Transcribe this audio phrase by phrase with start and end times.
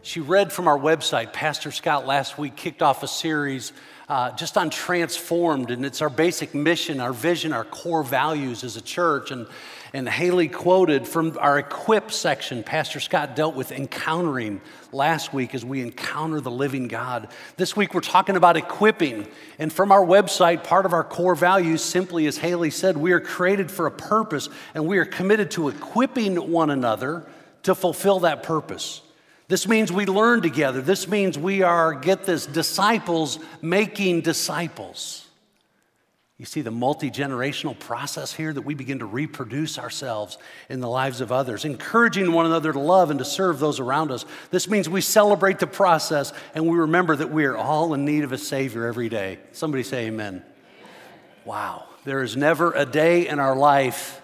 [0.03, 1.33] She read from our website.
[1.33, 3.73] Pastor Scott last week kicked off a series
[4.09, 8.77] uh, just on transformed, and it's our basic mission, our vision, our core values as
[8.77, 9.31] a church.
[9.31, 9.47] And,
[9.95, 12.63] and Haley quoted from our equip section.
[12.63, 14.61] Pastor Scott dealt with encountering
[14.93, 17.29] last week as we encounter the living God.
[17.57, 19.27] This week we're talking about equipping.
[19.59, 23.21] And from our website, part of our core values, simply as Haley said, we are
[23.21, 27.27] created for a purpose and we are committed to equipping one another
[27.63, 29.01] to fulfill that purpose.
[29.47, 30.81] This means we learn together.
[30.81, 35.25] This means we are, get this, disciples making disciples.
[36.39, 40.37] You see the multi generational process here that we begin to reproduce ourselves
[40.69, 44.11] in the lives of others, encouraging one another to love and to serve those around
[44.11, 44.25] us.
[44.51, 48.25] This means we celebrate the process and we remember that we are all in need
[48.25, 49.39] of a Savior every day.
[49.53, 50.43] Somebody say amen.
[51.45, 51.85] Wow.
[52.05, 54.21] There is never a day in our life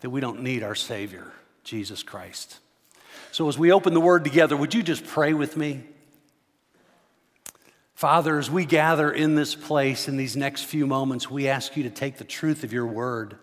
[0.00, 1.30] that we don't need our Savior,
[1.62, 2.58] Jesus Christ.
[3.32, 5.84] So, as we open the word together, would you just pray with me?
[7.94, 11.84] Father, as we gather in this place in these next few moments, we ask you
[11.84, 13.38] to take the truth of your word.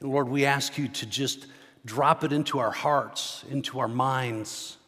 [0.00, 1.46] And Lord, we ask you to just
[1.84, 4.78] drop it into our hearts, into our minds,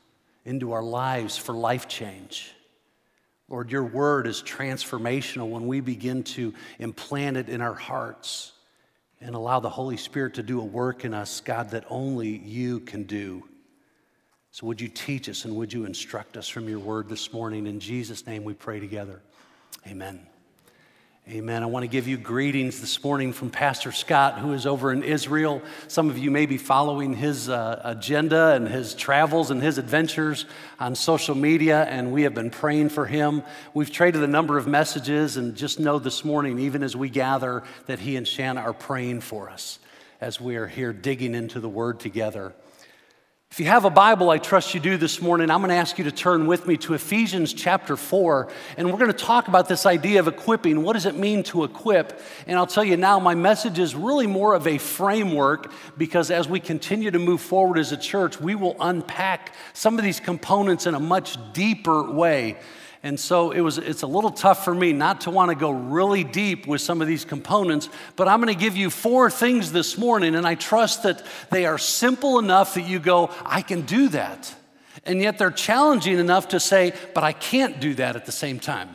[0.47, 2.55] into our lives for life change.
[3.51, 8.53] Lord, your word is transformational when we begin to implant it in our hearts
[9.21, 12.81] and allow the Holy Spirit to do a work in us, God, that only you
[12.81, 13.45] can do.
[14.55, 17.67] So, would you teach us and would you instruct us from your word this morning?
[17.67, 19.23] In Jesus' name we pray together.
[19.87, 20.27] Amen.
[21.27, 21.63] Amen.
[21.63, 25.05] I want to give you greetings this morning from Pastor Scott, who is over in
[25.05, 25.63] Israel.
[25.89, 30.45] Some of you may be following his uh, agenda and his travels and his adventures
[30.79, 33.43] on social media, and we have been praying for him.
[33.73, 37.63] We've traded a number of messages, and just know this morning, even as we gather,
[37.87, 39.79] that he and Shanna are praying for us
[40.21, 42.53] as we are here digging into the word together.
[43.53, 45.99] If you have a Bible, I trust you do this morning, I'm going to ask
[45.99, 48.49] you to turn with me to Ephesians chapter 4,
[48.79, 50.83] and we're going to talk about this idea of equipping.
[50.83, 52.19] What does it mean to equip?
[52.47, 56.49] And I'll tell you now, my message is really more of a framework because as
[56.49, 60.87] we continue to move forward as a church, we will unpack some of these components
[60.87, 62.57] in a much deeper way.
[63.05, 65.71] And so it was, it's a little tough for me not to want to go
[65.73, 69.73] really deep with some of these components, but I'm going to give you four things
[69.73, 73.83] this morning, and I trust that they are simple enough that you go, I can
[73.83, 74.55] do that.
[75.05, 78.61] And yet they're challenging enough to say, but I can't do that at the same
[78.61, 78.95] time.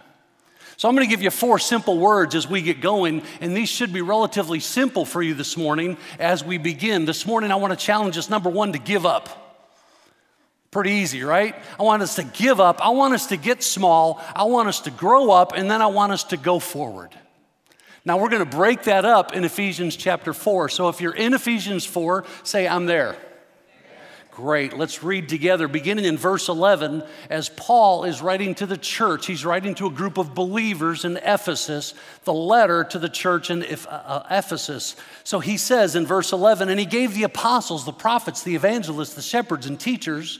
[0.77, 3.67] So I'm going to give you four simple words as we get going, and these
[3.67, 7.03] should be relatively simple for you this morning as we begin.
[7.03, 9.46] This morning, I want to challenge us number one, to give up.
[10.77, 11.55] Pretty easy, right?
[11.79, 12.85] I want us to give up.
[12.85, 14.21] I want us to get small.
[14.35, 17.09] I want us to grow up, and then I want us to go forward.
[18.05, 20.69] Now, we're going to break that up in Ephesians chapter 4.
[20.69, 23.15] So if you're in Ephesians 4, say, I'm there.
[24.29, 24.77] Great.
[24.77, 27.01] Let's read together, beginning in verse 11,
[27.31, 29.25] as Paul is writing to the church.
[29.25, 33.63] He's writing to a group of believers in Ephesus, the letter to the church in
[33.63, 34.95] uh, uh, Ephesus.
[35.23, 39.15] So he says in verse 11, and he gave the apostles, the prophets, the evangelists,
[39.15, 40.39] the shepherds, and teachers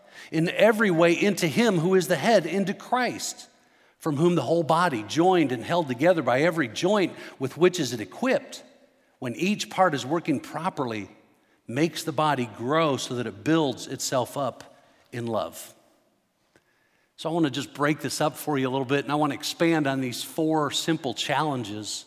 [0.31, 3.47] in every way into Him who is the head, into Christ,
[3.99, 7.93] from whom the whole body, joined and held together by every joint with which is
[7.93, 8.63] it equipped,
[9.19, 11.09] when each part is working properly,
[11.67, 14.75] makes the body grow so that it builds itself up
[15.11, 15.75] in love.
[17.17, 19.15] So I want to just break this up for you a little bit, and I
[19.15, 22.05] want to expand on these four simple challenges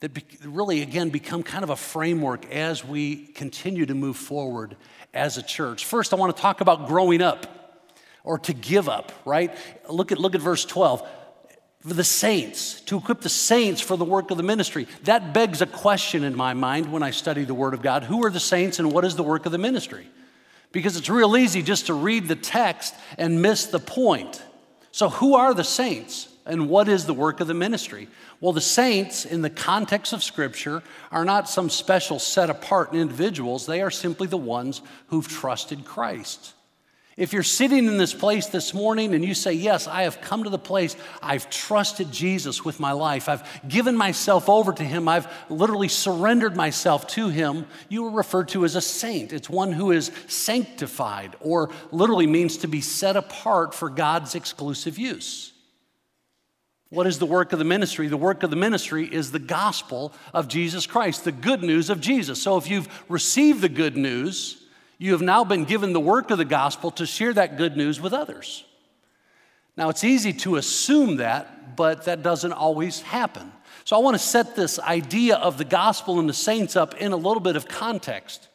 [0.00, 0.12] that
[0.44, 4.76] really, again, become kind of a framework as we continue to move forward
[5.12, 5.84] as a church.
[5.84, 7.82] First, I want to talk about growing up
[8.22, 9.56] or to give up, right?
[9.88, 11.06] Look at, look at verse 12.
[11.80, 14.86] For the saints, to equip the saints for the work of the ministry.
[15.04, 18.24] That begs a question in my mind when I study the Word of God who
[18.24, 20.06] are the saints and what is the work of the ministry?
[20.70, 24.42] Because it's real easy just to read the text and miss the point.
[24.90, 26.28] So, who are the saints?
[26.48, 28.08] And what is the work of the ministry?
[28.40, 33.66] Well, the saints, in the context of Scripture, are not some special set apart individuals.
[33.66, 36.54] They are simply the ones who've trusted Christ.
[37.18, 40.44] If you're sitting in this place this morning and you say, Yes, I have come
[40.44, 45.08] to the place, I've trusted Jesus with my life, I've given myself over to Him,
[45.08, 49.32] I've literally surrendered myself to Him, you are referred to as a saint.
[49.32, 54.96] It's one who is sanctified, or literally means to be set apart for God's exclusive
[54.96, 55.52] use.
[56.90, 58.08] What is the work of the ministry?
[58.08, 62.00] The work of the ministry is the gospel of Jesus Christ, the good news of
[62.00, 62.40] Jesus.
[62.40, 64.64] So if you've received the good news,
[64.96, 68.00] you have now been given the work of the gospel to share that good news
[68.00, 68.64] with others.
[69.76, 73.52] Now, it's easy to assume that, but that doesn't always happen.
[73.84, 77.12] So, I want to set this idea of the gospel and the saints up in
[77.12, 78.48] a little bit of context.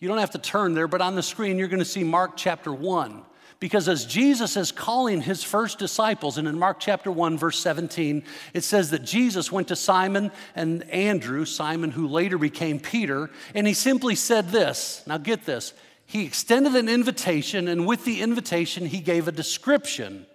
[0.00, 2.36] You don't have to turn there, but on the screen, you're going to see Mark
[2.36, 3.22] chapter 1.
[3.60, 8.22] Because as Jesus is calling his first disciples, and in Mark chapter 1, verse 17,
[8.54, 13.66] it says that Jesus went to Simon and Andrew, Simon who later became Peter, and
[13.66, 15.02] he simply said this.
[15.08, 15.74] Now get this.
[16.06, 20.26] He extended an invitation, and with the invitation, he gave a description.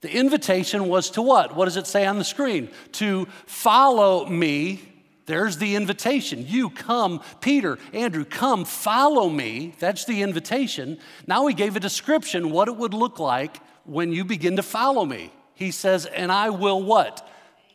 [0.00, 1.56] The invitation was to what?
[1.56, 2.68] What does it say on the screen?
[2.92, 4.93] To follow me
[5.26, 6.44] there's the invitation.
[6.46, 9.74] You come, Peter, Andrew, come, follow me.
[9.78, 10.98] That's the invitation.
[11.26, 15.04] Now he gave a description what it would look like when you begin to follow
[15.04, 15.32] me.
[15.54, 17.26] He says, and I will what?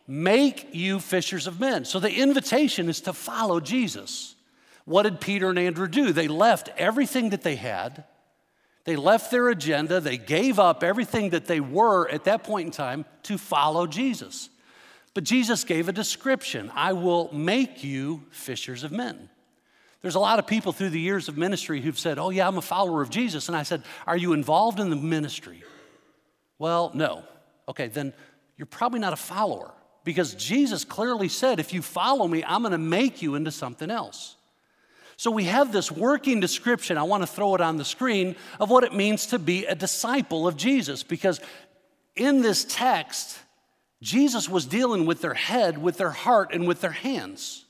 [0.07, 1.85] Make you fishers of men.
[1.85, 4.35] So the invitation is to follow Jesus.
[4.85, 6.11] What did Peter and Andrew do?
[6.11, 8.03] They left everything that they had.
[8.85, 9.99] They left their agenda.
[9.99, 14.49] They gave up everything that they were at that point in time to follow Jesus.
[15.13, 19.29] But Jesus gave a description I will make you fishers of men.
[20.01, 22.57] There's a lot of people through the years of ministry who've said, Oh, yeah, I'm
[22.57, 23.47] a follower of Jesus.
[23.49, 25.63] And I said, Are you involved in the ministry?
[26.57, 27.23] Well, no.
[27.67, 28.13] Okay, then
[28.57, 29.71] you're probably not a follower
[30.03, 33.91] because Jesus clearly said, If you follow me, I'm going to make you into something
[33.91, 34.35] else.
[35.17, 38.69] So we have this working description, I want to throw it on the screen, of
[38.69, 41.41] what it means to be a disciple of Jesus because
[42.15, 43.37] in this text,
[44.01, 47.65] Jesus was dealing with their head, with their heart, and with their hands.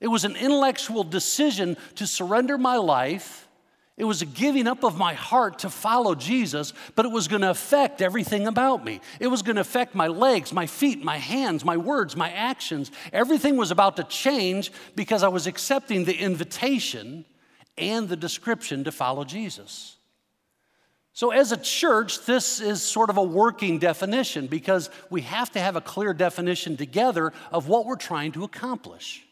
[0.00, 3.48] It was an intellectual decision to surrender my life.
[3.96, 7.42] It was a giving up of my heart to follow Jesus, but it was going
[7.42, 9.00] to affect everything about me.
[9.18, 12.92] It was going to affect my legs, my feet, my hands, my words, my actions.
[13.12, 17.24] Everything was about to change because I was accepting the invitation
[17.76, 19.97] and the description to follow Jesus.
[21.18, 25.58] So, as a church, this is sort of a working definition because we have to
[25.58, 29.26] have a clear definition together of what we're trying to accomplish.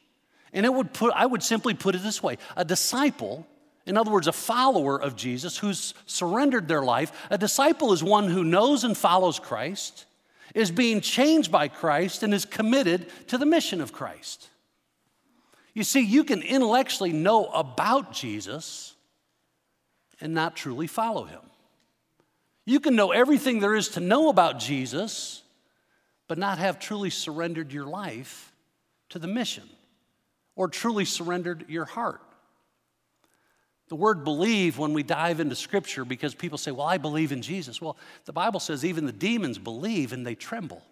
[0.52, 3.46] And it would put, I would simply put it this way a disciple,
[3.86, 8.28] in other words, a follower of Jesus who's surrendered their life, a disciple is one
[8.30, 10.06] who knows and follows Christ,
[10.56, 14.48] is being changed by Christ, and is committed to the mission of Christ.
[15.72, 18.96] You see, you can intellectually know about Jesus
[20.20, 21.42] and not truly follow him.
[22.66, 25.42] You can know everything there is to know about Jesus,
[26.26, 28.52] but not have truly surrendered your life
[29.10, 29.62] to the mission
[30.56, 32.20] or truly surrendered your heart.
[33.88, 37.40] The word believe, when we dive into scripture, because people say, Well, I believe in
[37.40, 37.80] Jesus.
[37.80, 40.82] Well, the Bible says even the demons believe and they tremble.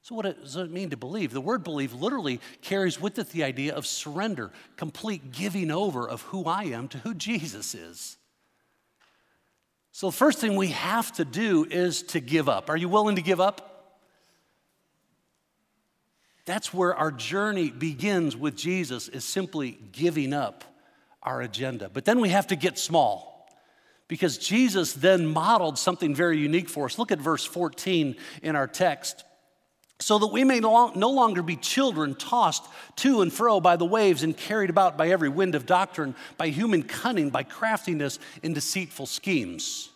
[0.00, 1.30] So, what does it mean to believe?
[1.30, 6.22] The word believe literally carries with it the idea of surrender, complete giving over of
[6.22, 8.16] who I am to who Jesus is.
[9.92, 12.70] So, the first thing we have to do is to give up.
[12.70, 13.70] Are you willing to give up?
[16.44, 20.64] That's where our journey begins with Jesus, is simply giving up
[21.22, 21.88] our agenda.
[21.88, 23.48] But then we have to get small
[24.08, 26.98] because Jesus then modeled something very unique for us.
[26.98, 29.24] Look at verse 14 in our text.
[30.00, 32.64] So that we may no longer be children tossed
[32.96, 36.48] to and fro by the waves and carried about by every wind of doctrine, by
[36.48, 39.90] human cunning, by craftiness in deceitful schemes.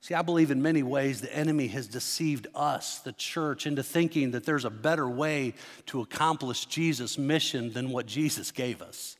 [0.00, 4.30] See, I believe in many ways the enemy has deceived us, the church, into thinking
[4.30, 5.52] that there's a better way
[5.86, 9.17] to accomplish Jesus' mission than what Jesus gave us.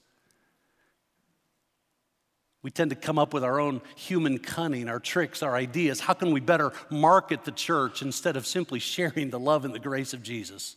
[2.62, 6.00] We tend to come up with our own human cunning, our tricks, our ideas.
[6.00, 9.79] How can we better market the church instead of simply sharing the love and the
[9.79, 10.77] grace of Jesus?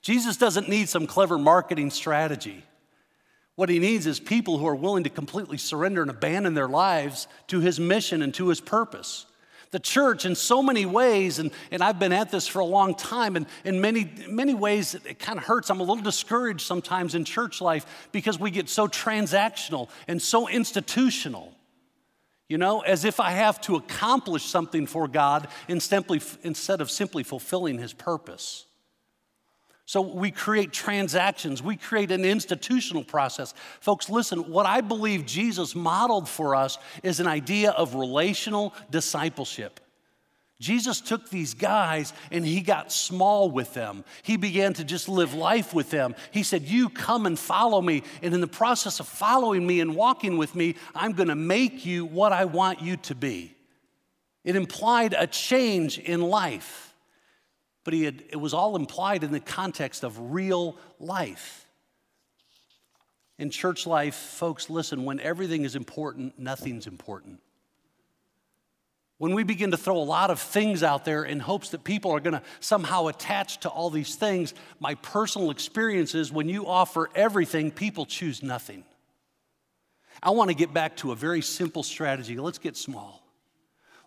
[0.00, 2.64] Jesus doesn't need some clever marketing strategy.
[3.56, 7.26] What he needs is people who are willing to completely surrender and abandon their lives
[7.48, 9.26] to his mission and to his purpose.
[9.70, 12.94] The church, in so many ways, and, and I've been at this for a long
[12.94, 15.68] time, and in many, many ways, it, it kind of hurts.
[15.70, 20.48] I'm a little discouraged sometimes in church life because we get so transactional and so
[20.48, 21.52] institutional.
[22.48, 27.78] You know, as if I have to accomplish something for God instead of simply fulfilling
[27.78, 28.64] His purpose.
[29.88, 33.54] So we create transactions, we create an institutional process.
[33.80, 39.80] Folks, listen, what I believe Jesus modeled for us is an idea of relational discipleship.
[40.60, 44.04] Jesus took these guys and he got small with them.
[44.22, 46.14] He began to just live life with them.
[46.32, 48.02] He said, You come and follow me.
[48.20, 51.86] And in the process of following me and walking with me, I'm going to make
[51.86, 53.54] you what I want you to be.
[54.44, 56.87] It implied a change in life
[57.88, 61.66] but he had, it was all implied in the context of real life.
[63.38, 67.40] In church life, folks, listen, when everything is important, nothing's important.
[69.16, 72.10] When we begin to throw a lot of things out there in hopes that people
[72.10, 76.66] are going to somehow attach to all these things, my personal experience is when you
[76.66, 78.84] offer everything, people choose nothing.
[80.22, 82.36] I want to get back to a very simple strategy.
[82.36, 83.22] Let's get small.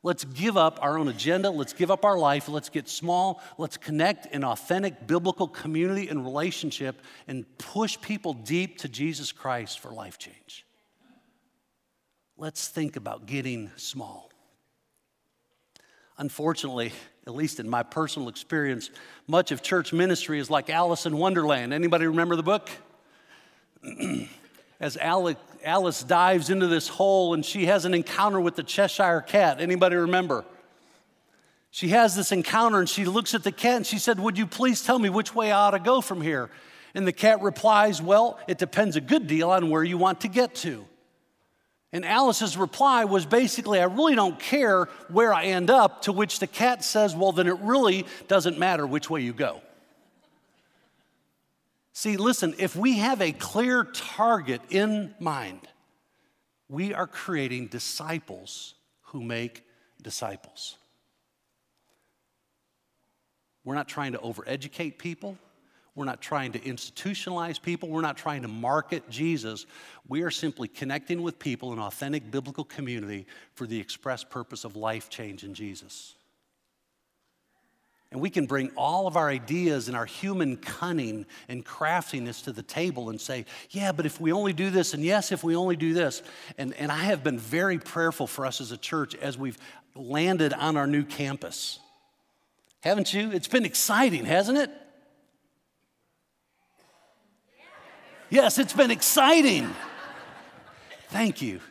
[0.04, 1.52] Let's give up our own agenda.
[1.52, 2.50] Let's give up our life.
[2.50, 3.42] Let's get small.
[3.60, 9.80] Let's connect in authentic biblical community and relationship and push people deep to Jesus Christ
[9.80, 10.66] for life change.
[12.36, 14.32] Let's think about getting small.
[16.18, 16.92] Unfortunately,
[17.28, 18.90] at least in my personal experience,
[19.28, 21.74] much of church ministry is like Alice in Wonderland.
[21.74, 22.70] Anybody remember the book?
[24.82, 29.62] As Alice dives into this hole and she has an encounter with the Cheshire cat.
[29.62, 30.44] Anybody remember?
[31.70, 34.48] She has this encounter and she looks at the cat and she said, Would you
[34.48, 36.50] please tell me which way I ought to go from here?
[36.96, 40.28] And the cat replies, Well, it depends a good deal on where you want to
[40.28, 40.84] get to.
[41.94, 46.40] And Alice's reply was basically, I really don't care where I end up, to which
[46.40, 49.62] the cat says, Well, then it really doesn't matter which way you go.
[51.94, 55.68] See, listen, if we have a clear target in mind,
[56.70, 58.76] we are creating disciples
[59.08, 59.66] who make
[60.02, 60.78] disciples.
[63.64, 65.38] We're not trying to overeducate people.
[65.94, 67.90] We're not trying to institutionalize people.
[67.90, 69.66] We're not trying to market Jesus.
[70.08, 74.78] We are simply connecting with people in authentic biblical community for the express purpose of
[74.78, 76.16] life change in Jesus.
[78.12, 82.52] And we can bring all of our ideas and our human cunning and craftiness to
[82.52, 85.56] the table and say, yeah, but if we only do this, and yes, if we
[85.56, 86.22] only do this.
[86.58, 89.58] And, and I have been very prayerful for us as a church as we've
[89.96, 91.80] landed on our new campus.
[92.82, 93.32] Haven't you?
[93.32, 94.72] It's been exciting, hasn't it?
[98.30, 99.74] Yes, it's been exciting.
[101.10, 101.62] Thank you.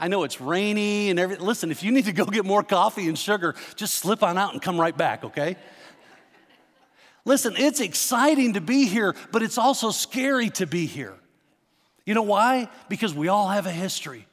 [0.00, 1.44] I know it's rainy and everything.
[1.44, 4.52] Listen, if you need to go get more coffee and sugar, just slip on out
[4.52, 5.56] and come right back, okay?
[7.24, 11.14] Listen, it's exciting to be here, but it's also scary to be here.
[12.04, 12.68] You know why?
[12.88, 14.26] Because we all have a history.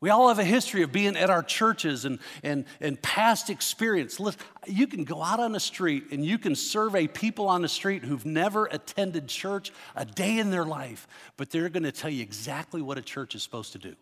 [0.00, 4.20] We all have a history of being at our churches and, and, and past experience.
[4.20, 7.68] Listen, you can go out on the street and you can survey people on the
[7.68, 12.10] street who've never attended church a day in their life, but they're going to tell
[12.10, 13.96] you exactly what a church is supposed to do.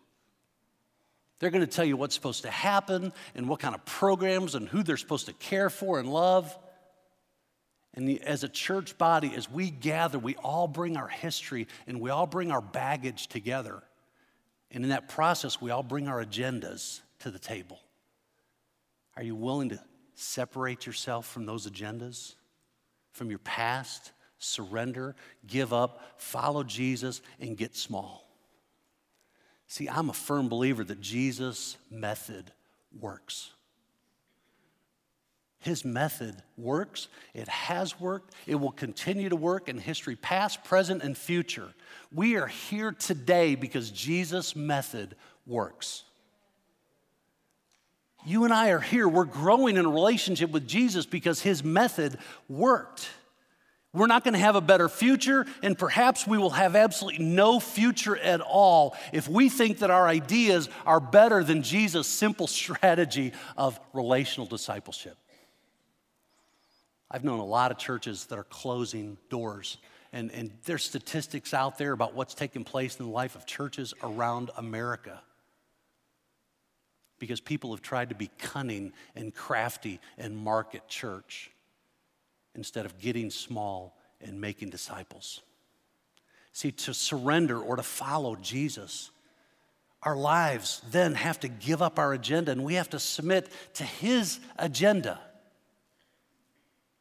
[1.39, 4.67] They're going to tell you what's supposed to happen and what kind of programs and
[4.67, 6.57] who they're supposed to care for and love.
[7.95, 11.99] And the, as a church body, as we gather, we all bring our history and
[11.99, 13.83] we all bring our baggage together.
[14.71, 17.79] And in that process, we all bring our agendas to the table.
[19.15, 19.79] Are you willing to
[20.15, 22.33] separate yourself from those agendas,
[23.11, 28.27] from your past, surrender, give up, follow Jesus, and get small?
[29.73, 32.51] See, I'm a firm believer that Jesus' method
[33.01, 33.49] works.
[35.57, 37.07] His method works.
[37.33, 38.35] It has worked.
[38.45, 41.69] It will continue to work in history, past, present, and future.
[42.13, 45.15] We are here today because Jesus' method
[45.47, 46.03] works.
[48.27, 49.09] You and I are here.
[49.09, 53.09] We're growing in a relationship with Jesus because his method worked.
[53.93, 57.59] We're not going to have a better future, and perhaps we will have absolutely no
[57.59, 63.33] future at all if we think that our ideas are better than Jesus' simple strategy
[63.55, 65.15] of relational discipleship.
[67.11, 69.77] I've known a lot of churches that are closing doors,
[70.11, 73.93] and, and there's statistics out there about what's taking place in the life of churches
[74.01, 75.21] around America
[77.19, 81.52] because people have tried to be cunning and crafty and market church
[82.55, 85.41] instead of getting small and making disciples.
[86.51, 89.09] See, to surrender or to follow Jesus,
[90.03, 93.83] our lives then have to give up our agenda and we have to submit to
[93.83, 95.19] His agenda.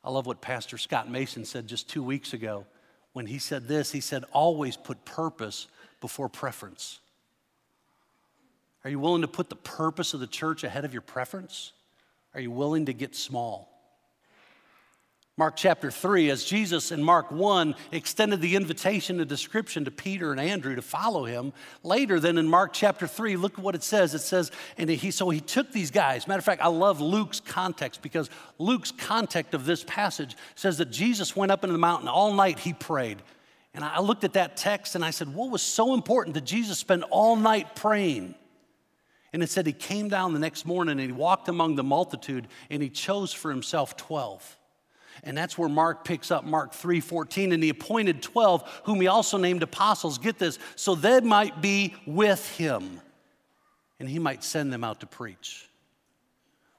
[0.04, 2.66] I love what Pastor Scott Mason said just two weeks ago
[3.12, 3.92] when he said this.
[3.92, 5.68] He said, Always put purpose
[6.00, 6.99] before preference.
[8.85, 11.73] Are you willing to put the purpose of the church ahead of your preference?
[12.35, 13.72] Are you willing to get small?
[15.42, 20.30] Mark chapter 3, as Jesus in Mark 1 extended the invitation and description to Peter
[20.30, 23.82] and Andrew to follow him, later then in Mark chapter 3, look at what it
[23.82, 24.14] says.
[24.14, 26.28] It says, and he so he took these guys.
[26.28, 30.92] Matter of fact, I love Luke's context because Luke's context of this passage says that
[30.92, 33.20] Jesus went up into the mountain all night he prayed.
[33.75, 36.78] And I looked at that text and I said, what was so important that Jesus
[36.78, 38.37] spend all night praying?
[39.32, 42.46] And it said he came down the next morning and he walked among the multitude
[42.70, 44.58] and he chose for himself 12.
[45.23, 49.38] And that's where Mark picks up Mark 3:14 and he appointed 12 whom he also
[49.38, 50.19] named apostles.
[50.19, 53.00] Get this, so they might be with him
[54.00, 55.69] and he might send them out to preach.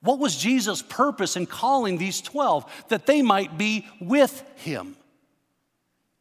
[0.02, 2.86] What was Jesus' purpose in calling these 12?
[2.90, 4.98] That they might be with him.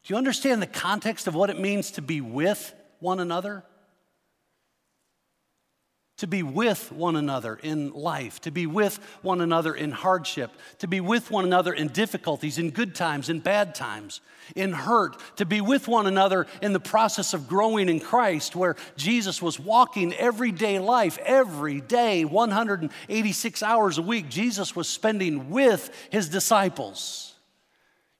[0.04, 3.64] Do you understand the context of what it means to be with one another?
[6.22, 10.86] To be with one another in life, to be with one another in hardship, to
[10.86, 14.20] be with one another in difficulties, in good times, in bad times,
[14.54, 18.76] in hurt, to be with one another in the process of growing in Christ, where
[18.96, 25.90] Jesus was walking everyday life, every day, 186 hours a week, Jesus was spending with
[26.10, 27.34] his disciples.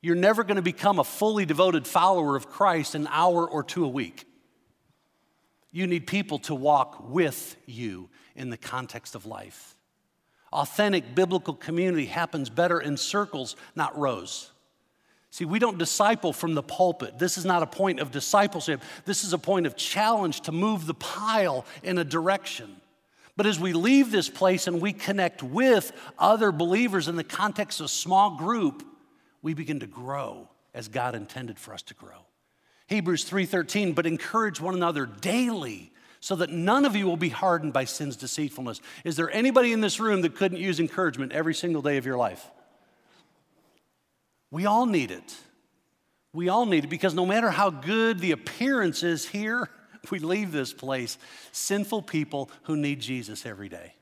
[0.01, 3.85] You're never going to become a fully devoted follower of Christ an hour or two
[3.85, 4.27] a week.
[5.73, 9.75] You need people to walk with you in the context of life.
[10.53, 14.51] Authentic biblical community happens better in circles, not rows.
[15.31, 17.19] See, we don't disciple from the pulpit.
[17.19, 18.83] This is not a point of discipleship.
[19.07, 22.77] This is a point of challenge to move the pile in a direction.
[23.35, 27.81] But as we leave this place and we connect with other believers in the context
[27.81, 28.85] of a small group,
[29.41, 32.27] we begin to grow as God intended for us to grow.
[32.93, 37.73] Hebrews 3:13, but encourage one another daily so that none of you will be hardened
[37.73, 38.81] by sin's deceitfulness.
[39.03, 42.19] Is there anybody in this room that couldn't use encouragement every single day of your
[42.19, 42.47] life?
[44.51, 45.35] We all need it.
[46.35, 49.69] We all need it because no matter how good the appearance is here,
[50.11, 51.19] we leave this place
[51.51, 53.95] sinful people who need Jesus every day.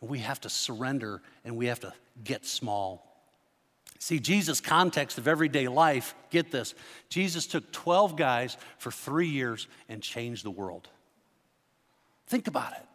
[0.00, 1.92] We have to surrender and we have to
[2.22, 3.13] get small
[3.98, 6.74] See, Jesus' context of everyday life, get this,
[7.08, 10.88] Jesus took 12 guys for three years and changed the world.
[12.26, 12.86] Think about it.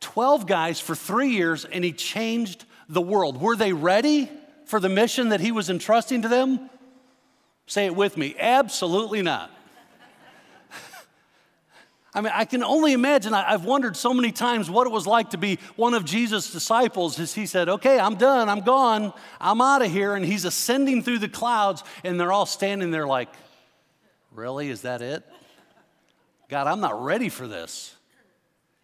[0.00, 3.40] 12 guys for three years and he changed the world.
[3.40, 4.30] Were they ready
[4.66, 6.70] for the mission that he was entrusting to them?
[7.66, 9.50] Say it with me absolutely not.
[12.16, 13.34] I mean, I can only imagine.
[13.34, 16.50] I, have wondered so many times what it was like to be one of Jesus'
[16.50, 20.14] disciples as he said, Okay, I'm done, I'm gone, I'm out of here.
[20.14, 23.28] And he's ascending through the clouds, and they're all standing there like,
[24.32, 24.70] Really?
[24.70, 25.24] Is that it?
[26.48, 27.94] God, I'm not ready for this.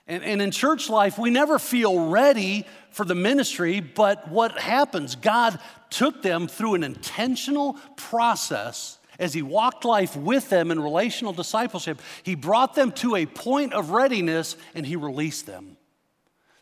[0.07, 5.15] And, and in church life, we never feel ready for the ministry, but what happens?
[5.15, 11.33] God took them through an intentional process as he walked life with them in relational
[11.33, 15.77] discipleship, he brought them to a point of readiness and he released them.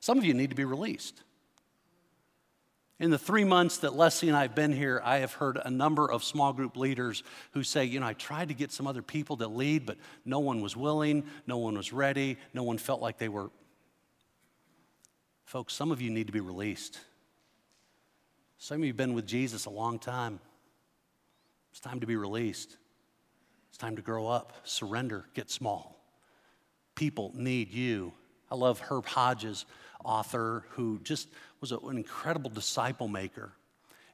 [0.00, 1.22] Some of you need to be released.
[2.98, 5.70] In the three months that Leslie and I have been here, I have heard a
[5.70, 9.00] number of small group leaders who say, You know, I tried to get some other
[9.00, 13.00] people to lead, but no one was willing, no one was ready, no one felt
[13.00, 13.50] like they were.
[15.46, 16.98] Folks, some of you need to be released.
[18.58, 20.38] Some of you have been with Jesus a long time.
[21.70, 22.76] It's time to be released.
[23.68, 25.96] It's time to grow up, surrender, get small.
[26.94, 28.12] People need you.
[28.50, 29.64] I love Herb Hodges,
[30.04, 31.28] author, who just
[31.60, 33.52] was an incredible disciple maker.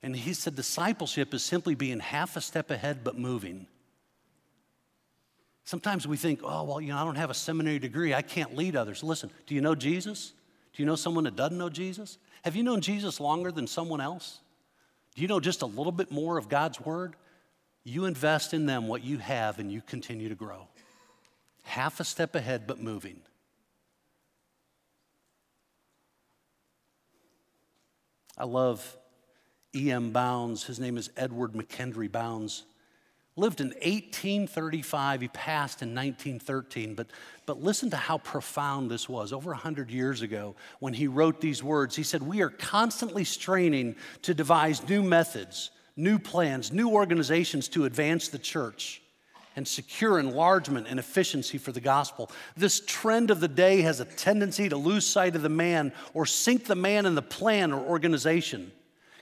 [0.03, 3.67] And he said discipleship is simply being half a step ahead but moving.
[5.65, 8.15] Sometimes we think, oh, well, you know, I don't have a seminary degree.
[8.15, 9.03] I can't lead others.
[9.03, 10.33] Listen, do you know Jesus?
[10.73, 12.19] Do you know someone that doesn't know Jesus?
[12.45, 14.41] Have you known Jesus longer than someone else?
[15.17, 17.17] Do you know just a little bit more of God's word?
[17.89, 20.67] You invest in them what you have and you continue to grow.
[21.63, 23.21] Half a step ahead, but moving.
[28.37, 28.97] I love
[29.73, 30.11] E.M.
[30.11, 30.65] Bounds.
[30.65, 32.65] His name is Edward McKendry Bounds.
[33.37, 35.21] Lived in 1835.
[35.21, 36.97] He passed in 1913.
[36.97, 37.07] But,
[37.47, 41.63] but listen to how profound this was over 100 years ago when he wrote these
[41.63, 41.95] words.
[41.95, 47.85] He said, We are constantly straining to devise new methods new plans, new organizations to
[47.85, 49.03] advance the church
[49.57, 52.31] and secure enlargement and efficiency for the gospel.
[52.57, 56.27] This trend of the day has a tendency to lose sight of the man or
[56.27, 58.71] sink the man in the plan or organization.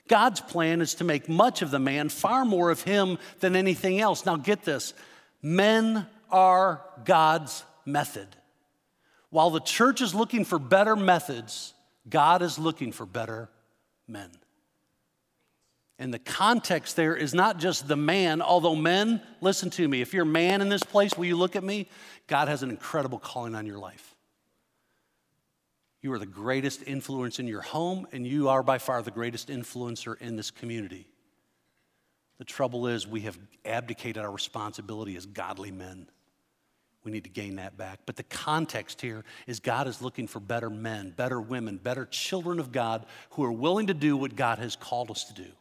[0.07, 3.99] God's plan is to make much of the man, far more of him than anything
[3.99, 4.25] else.
[4.25, 4.93] Now, get this
[5.41, 8.27] men are God's method.
[9.29, 11.73] While the church is looking for better methods,
[12.09, 13.49] God is looking for better
[14.07, 14.31] men.
[15.97, 20.13] And the context there is not just the man, although men, listen to me, if
[20.13, 21.87] you're a man in this place, will you look at me?
[22.27, 24.15] God has an incredible calling on your life.
[26.01, 29.47] You are the greatest influence in your home, and you are by far the greatest
[29.47, 31.07] influencer in this community.
[32.37, 36.07] The trouble is, we have abdicated our responsibility as godly men.
[37.05, 38.01] We need to gain that back.
[38.05, 42.59] But the context here is God is looking for better men, better women, better children
[42.59, 45.51] of God who are willing to do what God has called us to do.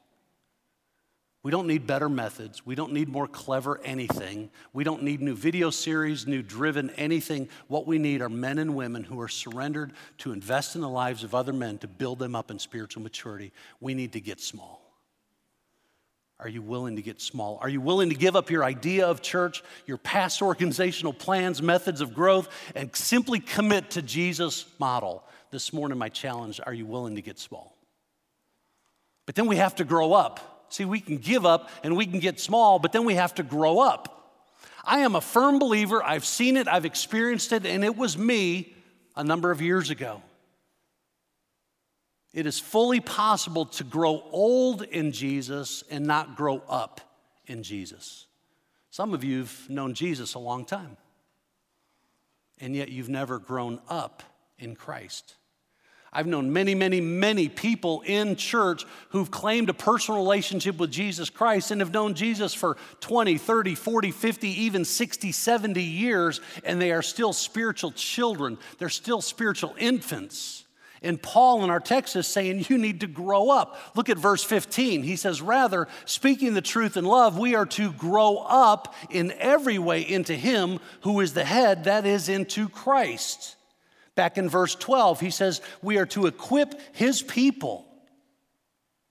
[1.44, 2.64] We don't need better methods.
[2.64, 4.48] We don't need more clever anything.
[4.72, 7.50] We don't need new video series, new driven anything.
[7.68, 11.22] What we need are men and women who are surrendered to invest in the lives
[11.22, 13.52] of other men to build them up in spiritual maturity.
[13.78, 14.80] We need to get small.
[16.40, 17.58] Are you willing to get small?
[17.60, 22.00] Are you willing to give up your idea of church, your past organizational plans, methods
[22.00, 25.22] of growth, and simply commit to Jesus' model?
[25.50, 27.76] This morning, my challenge are you willing to get small?
[29.26, 30.53] But then we have to grow up.
[30.74, 33.44] See, we can give up and we can get small, but then we have to
[33.44, 34.32] grow up.
[34.84, 36.02] I am a firm believer.
[36.02, 38.74] I've seen it, I've experienced it, and it was me
[39.14, 40.20] a number of years ago.
[42.32, 47.00] It is fully possible to grow old in Jesus and not grow up
[47.46, 48.26] in Jesus.
[48.90, 50.96] Some of you have known Jesus a long time,
[52.58, 54.24] and yet you've never grown up
[54.58, 55.36] in Christ.
[56.14, 61.28] I've known many, many, many people in church who've claimed a personal relationship with Jesus
[61.28, 66.80] Christ and have known Jesus for 20, 30, 40, 50, even 60, 70 years, and
[66.80, 68.58] they are still spiritual children.
[68.78, 70.64] They're still spiritual infants.
[71.02, 73.76] And Paul in our text is saying, You need to grow up.
[73.96, 75.02] Look at verse 15.
[75.02, 79.78] He says, Rather, speaking the truth in love, we are to grow up in every
[79.78, 83.56] way into Him who is the head, that is, into Christ.
[84.14, 87.84] Back in verse 12, he says, We are to equip his people,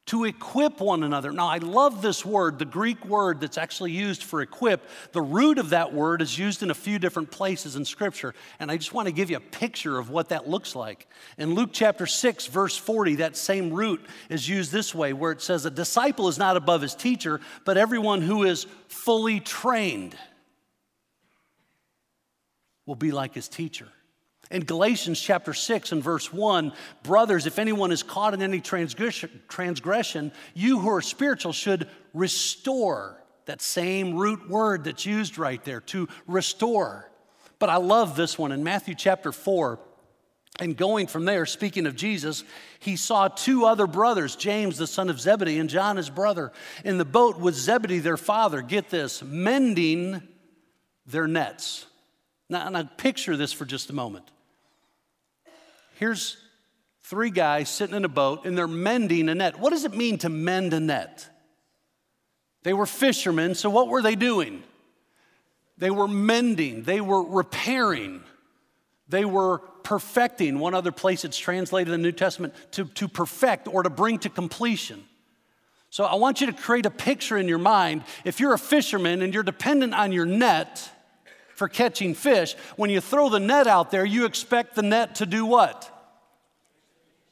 [0.06, 1.34] to equip one another.
[1.34, 4.88] Now, I love this word, the Greek word that's actually used for equip.
[5.12, 8.72] The root of that word is used in a few different places in Scripture, and
[8.72, 11.06] I just want to give you a picture of what that looks like.
[11.38, 15.42] In Luke chapter 6, verse 40, that same root is used this way, where it
[15.42, 20.16] says, A disciple is not above his teacher, but everyone who is fully trained
[22.86, 23.90] will be like his teacher.
[24.52, 30.32] In Galatians chapter 6 and verse 1, brothers, if anyone is caught in any transgression,
[30.54, 33.20] you who are spiritual should restore.
[33.46, 37.10] That same root word that's used right there, to restore.
[37.60, 39.80] But I love this one in Matthew chapter 4.
[40.60, 42.44] And going from there, speaking of Jesus,
[42.80, 46.52] he saw two other brothers, James, the son of Zebedee, and John, his brother,
[46.86, 48.62] in the boat with Zebedee, their father.
[48.62, 50.22] Get this, mending
[51.08, 51.88] their nets.
[52.50, 54.30] Now, now picture this for just a moment.
[55.94, 56.38] Here's
[57.04, 59.60] three guys sitting in a boat and they're mending a net.
[59.60, 61.30] What does it mean to mend a net?
[62.64, 64.64] They were fishermen, so what were they doing?
[65.78, 68.24] They were mending, they were repairing,
[69.10, 70.60] they were perfecting.
[70.60, 74.20] One other place it's translated in the New Testament to, to perfect or to bring
[74.20, 75.04] to completion.
[75.90, 78.04] So I want you to create a picture in your mind.
[78.24, 80.90] If you're a fisherman and you're dependent on your net,
[81.56, 82.56] for catching fish.
[82.76, 85.90] When you throw the net out there, you expect the net to do what?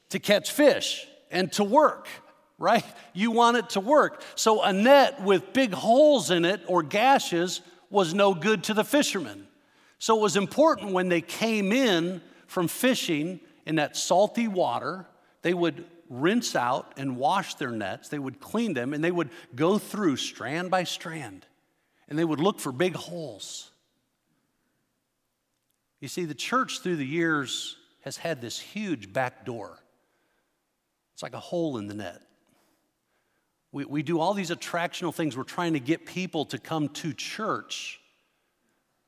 [0.10, 2.07] To catch fish and to work,
[2.57, 2.86] right?
[3.13, 4.23] You want it to work.
[4.36, 8.84] So a net with big holes in it or gashes was no good to the
[8.84, 9.47] fishermen.
[9.99, 15.05] So it was important when they came in from fishing in that salty water,
[15.41, 19.29] they would rinse out and wash their nets, they would clean them, and they would
[19.55, 21.45] go through strand by strand,
[22.10, 23.70] and they would look for big holes.
[26.02, 29.78] You see, the church through the years has had this huge back door.
[31.14, 32.22] It's like a hole in the net.
[33.72, 35.38] We, we do all these attractional things.
[35.38, 38.00] We're trying to get people to come to church,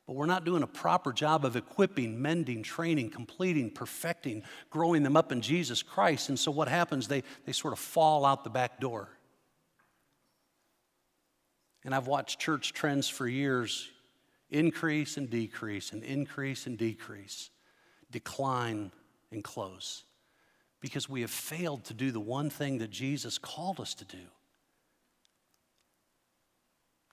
[0.06, 5.18] but we're not doing a proper job of equipping, mending, training, completing, perfecting, growing them
[5.18, 6.30] up in Jesus Christ.
[6.30, 7.08] And so what happens?
[7.08, 9.10] They, they sort of fall out the back door.
[11.84, 13.90] And I've watched church trends for years
[14.54, 17.50] increase and decrease and increase and decrease,
[18.12, 18.92] decline
[19.32, 20.04] and close.
[20.80, 24.20] Because we have failed to do the one thing that Jesus called us to do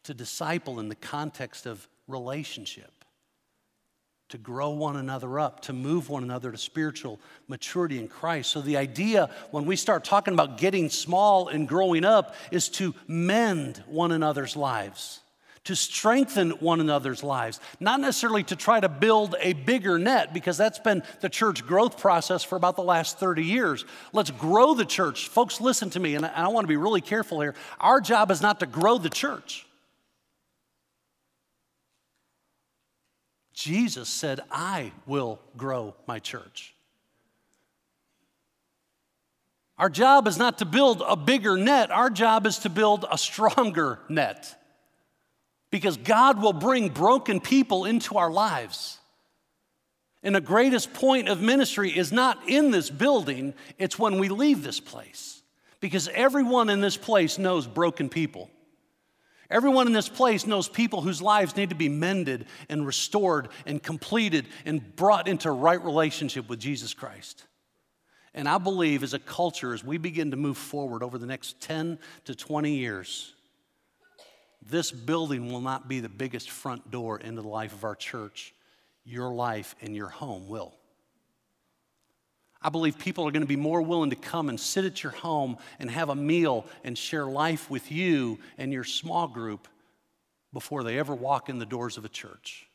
[0.04, 3.04] to disciple in the context of relationship,
[4.30, 8.50] to grow one another up, to move one another to spiritual maturity in Christ.
[8.50, 12.94] So, the idea when we start talking about getting small and growing up is to
[13.06, 15.20] mend one another's lives
[15.70, 20.58] to strengthen one another's lives, not necessarily to try to build a bigger net, because
[20.58, 23.84] that's been the church growth process for about the last 30 years.
[24.12, 25.28] Let's grow the church.
[25.28, 27.54] Folks, listen to me, and I want to be really careful here.
[27.78, 29.64] Our job is not to grow the church.
[33.54, 36.74] Jesus said, I will grow my church.
[39.78, 43.16] Our job is not to build a bigger net, our job is to build a
[43.16, 44.59] stronger net.
[45.70, 48.98] Because God will bring broken people into our lives.
[50.22, 54.62] And the greatest point of ministry is not in this building, it's when we leave
[54.62, 55.42] this place.
[55.80, 58.50] Because everyone in this place knows broken people.
[59.50, 63.82] Everyone in this place knows people whose lives need to be mended and restored and
[63.82, 67.46] completed and brought into right relationship with Jesus Christ.
[68.32, 71.60] And I believe as a culture, as we begin to move forward over the next
[71.60, 73.34] 10 to 20 years,
[74.62, 78.54] this building will not be the biggest front door into the life of our church.
[79.04, 80.74] Your life and your home will.
[82.62, 85.12] I believe people are going to be more willing to come and sit at your
[85.12, 89.66] home and have a meal and share life with you and your small group
[90.52, 92.66] before they ever walk in the doors of a church.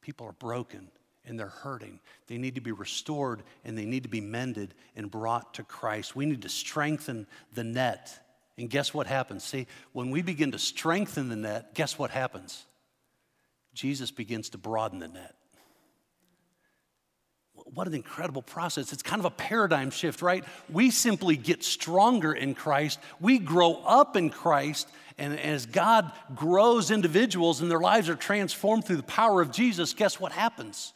[0.00, 0.88] People are broken
[1.26, 2.00] and they're hurting.
[2.26, 6.16] They need to be restored and they need to be mended and brought to Christ.
[6.16, 8.20] We need to strengthen the net.
[8.56, 9.42] And guess what happens?
[9.42, 12.64] See, when we begin to strengthen the net, guess what happens?
[13.74, 15.34] Jesus begins to broaden the net
[17.74, 18.92] what an incredible process.
[18.92, 20.44] It's kind of a paradigm shift, right?
[20.70, 22.98] We simply get stronger in Christ.
[23.20, 24.88] We grow up in Christ.
[25.18, 29.92] And as God grows individuals and their lives are transformed through the power of Jesus,
[29.92, 30.92] guess what happens?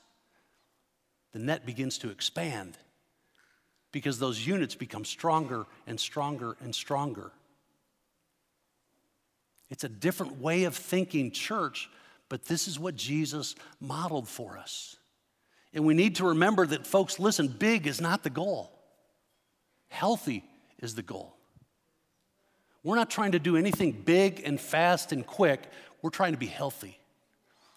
[1.33, 2.77] The net begins to expand
[3.93, 7.33] because those units become stronger and stronger and stronger.
[9.71, 11.91] It's a different way of thinking church,
[12.29, 14.97] but this is what Jesus modeled for us.
[15.75, 18.73] And we need to remember that, folks, listen, big is not the goal,
[19.89, 20.45] healthy
[20.81, 21.35] is the goal.
[22.83, 25.63] We're not trying to do anything big and fast and quick,
[26.01, 26.99] we're trying to be healthy.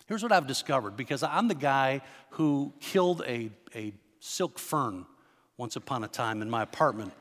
[0.07, 2.01] Here's what I've discovered because I'm the guy
[2.31, 5.05] who killed a, a silk fern
[5.57, 7.13] once upon a time in my apartment.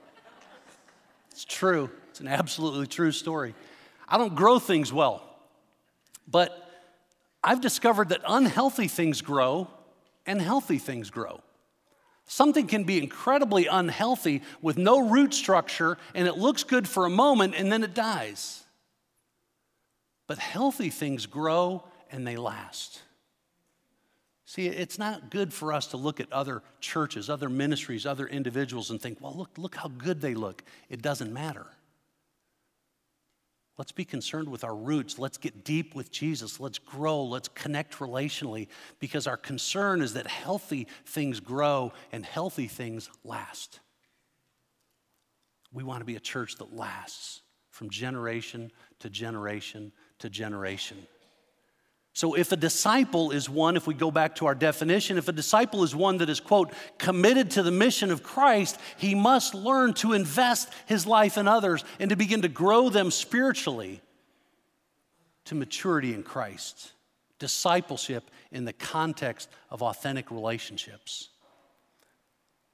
[1.31, 3.55] It's true, it's an absolutely true story.
[4.11, 5.23] I don't grow things well,
[6.27, 6.69] but
[7.43, 9.69] I've discovered that unhealthy things grow
[10.27, 11.41] and healthy things grow.
[12.27, 17.11] Something can be incredibly unhealthy with no root structure and it looks good for a
[17.11, 18.65] moment and then it dies.
[20.27, 23.01] But healthy things grow and they last.
[24.45, 28.91] See, it's not good for us to look at other churches, other ministries, other individuals
[28.91, 30.63] and think, well, look, look how good they look.
[30.89, 31.67] It doesn't matter.
[33.81, 35.19] Let's be concerned with our roots.
[35.19, 36.61] Let's get deep with Jesus.
[36.61, 37.25] Let's grow.
[37.25, 43.81] Let's connect relationally because our concern is that healthy things grow and healthy things last.
[45.73, 47.41] We want to be a church that lasts
[47.71, 50.99] from generation to generation to generation.
[52.21, 55.33] So, if a disciple is one, if we go back to our definition, if a
[55.33, 59.95] disciple is one that is, quote, committed to the mission of Christ, he must learn
[59.95, 64.03] to invest his life in others and to begin to grow them spiritually
[65.47, 66.93] to maturity in Christ.
[67.39, 71.31] Discipleship in the context of authentic relationships.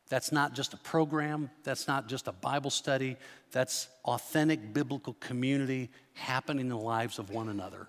[0.09, 3.17] That's not just a program, that's not just a Bible study,
[3.53, 7.87] that's authentic biblical community happening in the lives of one another.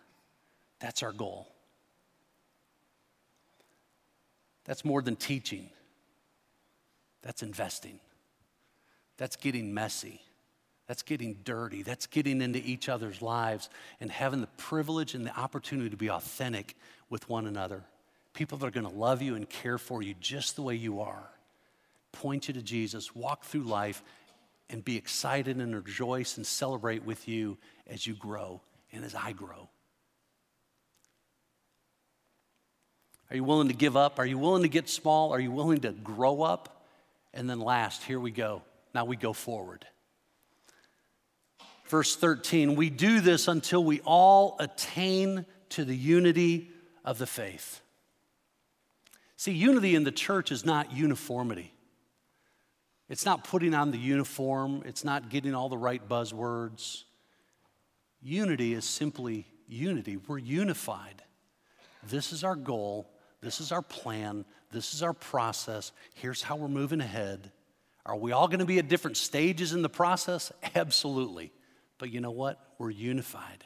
[0.79, 1.47] That's our goal.
[4.65, 5.69] That's more than teaching,
[7.21, 7.99] that's investing,
[9.17, 10.21] that's getting messy.
[10.87, 11.83] That's getting dirty.
[11.83, 16.09] That's getting into each other's lives and having the privilege and the opportunity to be
[16.09, 16.75] authentic
[17.09, 17.83] with one another.
[18.33, 21.01] People that are going to love you and care for you just the way you
[21.01, 21.29] are,
[22.13, 24.01] point you to Jesus, walk through life,
[24.69, 28.61] and be excited and rejoice and celebrate with you as you grow
[28.93, 29.69] and as I grow.
[33.29, 34.19] Are you willing to give up?
[34.19, 35.33] Are you willing to get small?
[35.33, 36.85] Are you willing to grow up?
[37.33, 38.61] And then last, here we go.
[38.93, 39.85] Now we go forward.
[41.87, 46.71] Verse 13, we do this until we all attain to the unity
[47.05, 47.81] of the faith.
[49.37, 51.73] See, unity in the church is not uniformity.
[53.07, 57.03] It's not putting on the uniform, it's not getting all the right buzzwords.
[58.21, 60.17] Unity is simply unity.
[60.17, 61.23] We're unified.
[62.09, 63.09] This is our goal.
[63.41, 64.45] This is our plan.
[64.71, 65.91] This is our process.
[66.15, 67.51] Here's how we're moving ahead.
[68.05, 70.51] Are we all going to be at different stages in the process?
[70.75, 71.51] Absolutely.
[71.97, 72.59] But you know what?
[72.77, 73.65] We're unified.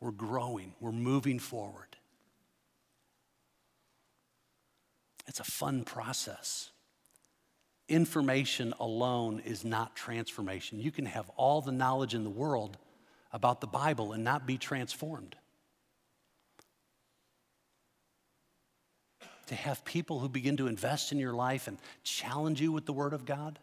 [0.00, 1.96] We're growing, we're moving forward.
[5.26, 6.70] It's a fun process.
[7.88, 10.80] Information alone is not transformation.
[10.80, 12.76] You can have all the knowledge in the world
[13.32, 15.36] about the Bible and not be transformed.
[19.46, 22.92] To have people who begin to invest in your life and challenge you with the
[22.92, 23.58] Word of God.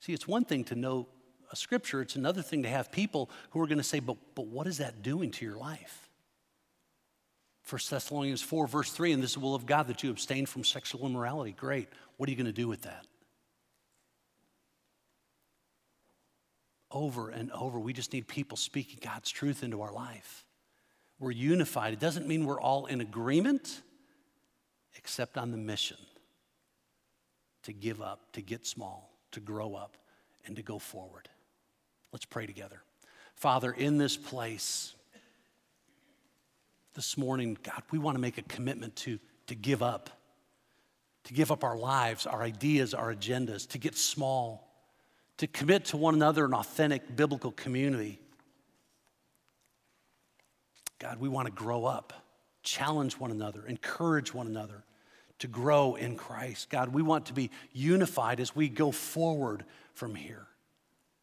[0.00, 1.06] See, it's one thing to know
[1.52, 4.46] a scripture, it's another thing to have people who are going to say, but, but
[4.46, 6.08] what is that doing to your life?
[7.68, 10.46] 1 Thessalonians 4, verse 3, and this is the will of God that you abstain
[10.46, 11.52] from sexual immorality.
[11.52, 11.88] Great.
[12.16, 13.06] What are you going to do with that?
[16.92, 20.44] Over and over, we just need people speaking God's truth into our life.
[21.18, 21.92] We're unified.
[21.92, 23.82] It doesn't mean we're all in agreement,
[24.96, 25.98] except on the mission
[27.62, 29.96] to give up, to get small, to grow up,
[30.46, 31.28] and to go forward.
[32.12, 32.82] Let's pray together.
[33.34, 34.94] Father, in this place
[36.94, 40.10] this morning, God, we want to make a commitment to, to give up,
[41.24, 44.66] to give up our lives, our ideas, our agendas, to get small,
[45.36, 48.18] to commit to one another an authentic biblical community.
[50.98, 52.14] God, we want to grow up,
[52.66, 54.84] challenge one another, encourage one another
[55.38, 56.68] to grow in Christ.
[56.68, 60.46] God, we want to be unified as we go forward from here.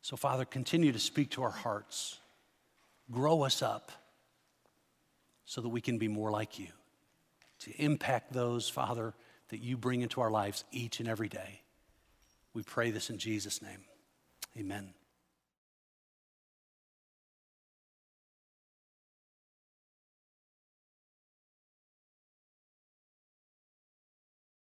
[0.02, 2.18] So, Father, continue to speak to our hearts.
[3.12, 3.92] Grow us up
[5.46, 6.70] so that we can be more like you,
[7.60, 9.14] to impact those, Father,
[9.50, 11.62] that you bring into our lives each and every day.
[12.54, 13.84] We pray this in Jesus' name.
[14.58, 14.94] Amen.